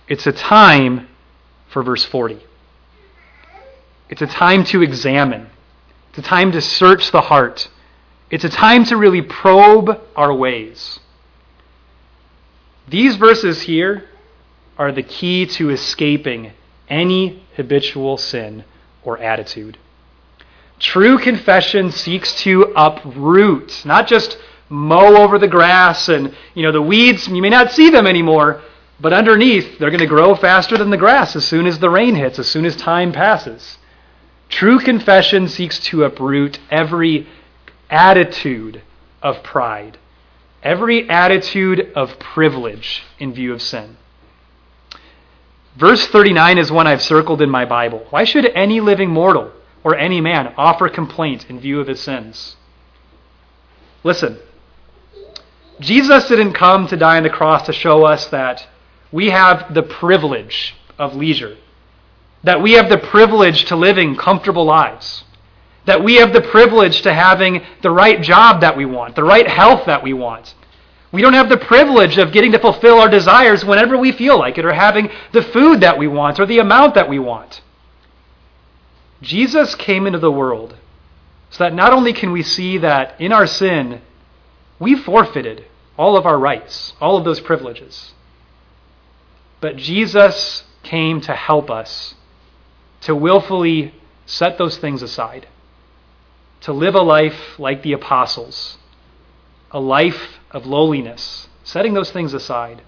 [0.07, 1.07] It's a time
[1.69, 2.39] for verse 40.
[4.09, 5.47] It's a time to examine.
[6.09, 7.69] It's a time to search the heart.
[8.29, 10.99] It's a time to really probe our ways.
[12.87, 14.09] These verses here
[14.77, 16.51] are the key to escaping
[16.89, 18.65] any habitual sin
[19.03, 19.77] or attitude.
[20.81, 26.81] True confession seeks to uproot, not just mow over the grass and, you know, the
[26.81, 28.61] weeds, you may not see them anymore,
[28.99, 32.15] but underneath, they're going to grow faster than the grass as soon as the rain
[32.15, 33.77] hits, as soon as time passes.
[34.49, 37.27] True confession seeks to uproot every
[37.91, 38.81] attitude
[39.21, 39.99] of pride,
[40.63, 43.97] every attitude of privilege in view of sin.
[45.75, 48.07] Verse 39 is one I've circled in my Bible.
[48.09, 49.51] Why should any living mortal
[49.83, 52.55] or any man offer complaint in view of his sins?
[54.03, 54.39] Listen,
[55.79, 58.67] Jesus didn't come to die on the cross to show us that
[59.11, 61.57] we have the privilege of leisure,
[62.43, 65.23] that we have the privilege to living comfortable lives,
[65.85, 69.47] that we have the privilege to having the right job that we want, the right
[69.47, 70.53] health that we want.
[71.11, 74.57] We don't have the privilege of getting to fulfill our desires whenever we feel like
[74.57, 77.61] it, or having the food that we want, or the amount that we want.
[79.21, 80.75] Jesus came into the world
[81.49, 84.01] so that not only can we see that in our sin,
[84.79, 85.65] we forfeited
[85.97, 88.13] all of our rights, all of those privileges,
[89.59, 92.15] but Jesus came to help us
[93.01, 93.93] to willfully
[94.25, 95.47] set those things aside,
[96.61, 98.77] to live a life like the apostles,
[99.71, 102.81] a life of lowliness, setting those things aside,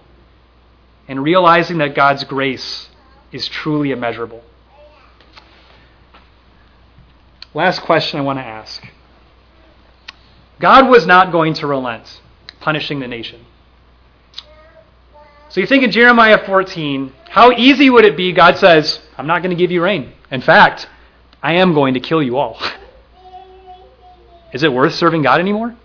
[1.08, 2.90] and realizing that God's grace
[3.32, 4.44] is truly immeasurable.
[7.54, 8.84] Last question I want to ask
[10.60, 12.22] God was not going to relent,
[12.60, 13.46] punishing the nation.
[15.50, 18.32] So you think in Jeremiah 14, how easy would it be?
[18.32, 20.14] God says, I'm not going to give you rain.
[20.32, 20.88] In fact,
[21.44, 22.60] I am going to kill you all.
[24.54, 25.76] Is it worth serving God anymore?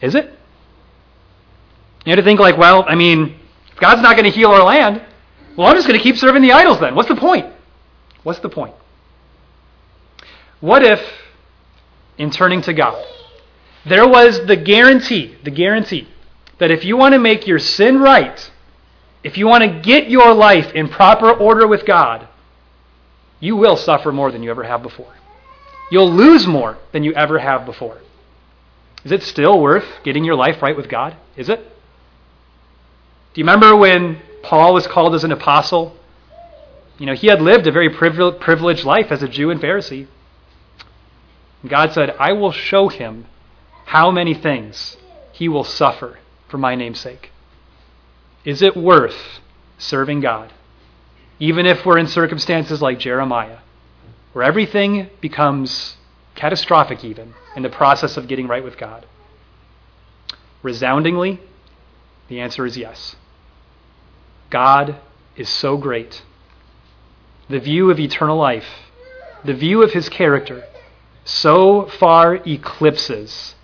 [0.00, 0.32] Is it?
[2.06, 3.34] You have to think like, well, I mean,
[3.72, 5.02] if God's not going to heal our land,
[5.56, 6.94] well, I'm just going to keep serving the idols then.
[6.94, 7.52] What's the point?
[8.22, 8.74] What's the point?
[10.60, 11.00] What if,
[12.16, 13.04] in turning to God,
[13.86, 16.08] there was the guarantee, the guarantee,
[16.58, 18.50] that if you want to make your sin right,
[19.22, 22.28] if you want to get your life in proper order with God,
[23.40, 25.14] you will suffer more than you ever have before.
[25.90, 27.98] You'll lose more than you ever have before.
[29.04, 31.16] Is it still worth getting your life right with God?
[31.36, 31.60] Is it?
[31.60, 35.96] Do you remember when Paul was called as an apostle?
[36.98, 40.08] You know, he had lived a very privileged life as a Jew and Pharisee.
[41.66, 43.26] God said, I will show him
[43.86, 44.96] how many things
[45.32, 47.30] he will suffer for my name's sake.
[48.44, 49.40] Is it worth
[49.78, 50.52] serving God?
[51.40, 53.58] Even if we're in circumstances like Jeremiah,
[54.32, 55.96] where everything becomes
[56.34, 59.06] catastrophic, even in the process of getting right with God?
[60.62, 61.40] Resoundingly,
[62.28, 63.16] the answer is yes.
[64.50, 64.96] God
[65.36, 66.22] is so great.
[67.48, 68.90] The view of eternal life,
[69.44, 70.64] the view of his character,
[71.28, 73.54] so far eclipses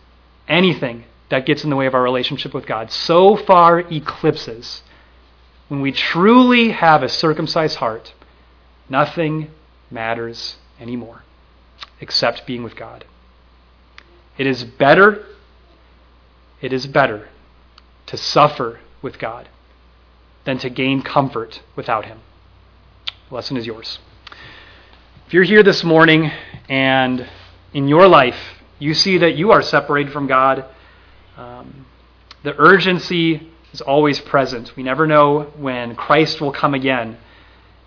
[0.47, 4.83] anything that gets in the way of our relationship with God so far eclipses.
[5.69, 8.13] When we truly have a circumcised heart,
[8.91, 9.51] nothing
[9.91, 11.23] matters anymore
[12.03, 13.07] except being with God.
[14.37, 15.25] It is better,
[16.61, 17.29] it is better
[18.07, 19.49] to suffer with God
[20.45, 22.21] than to gain comfort without Him.
[23.31, 24.01] The lesson is yours.
[25.27, 26.31] If you're here this morning
[26.69, 27.27] and
[27.75, 28.39] in your life
[28.79, 30.65] you see that you are separated from God,
[31.37, 31.87] um,
[32.43, 34.77] the urgency is always present.
[34.77, 37.19] We never know when Christ will come again.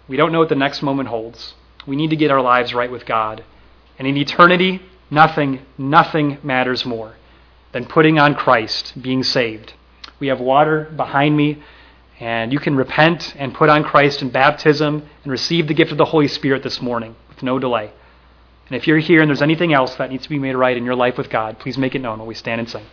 [0.08, 1.54] We don't know what the next moment holds.
[1.86, 3.44] We need to get our lives right with God.
[3.98, 7.16] And in eternity, nothing, nothing matters more
[7.72, 9.74] than putting on Christ, being saved.
[10.20, 11.62] We have water behind me,
[12.20, 15.98] and you can repent and put on Christ in baptism and receive the gift of
[15.98, 17.92] the Holy Spirit this morning with no delay.
[18.70, 20.86] And if you're here and there's anything else that needs to be made right in
[20.86, 22.86] your life with God, please make it known while we stand and sing.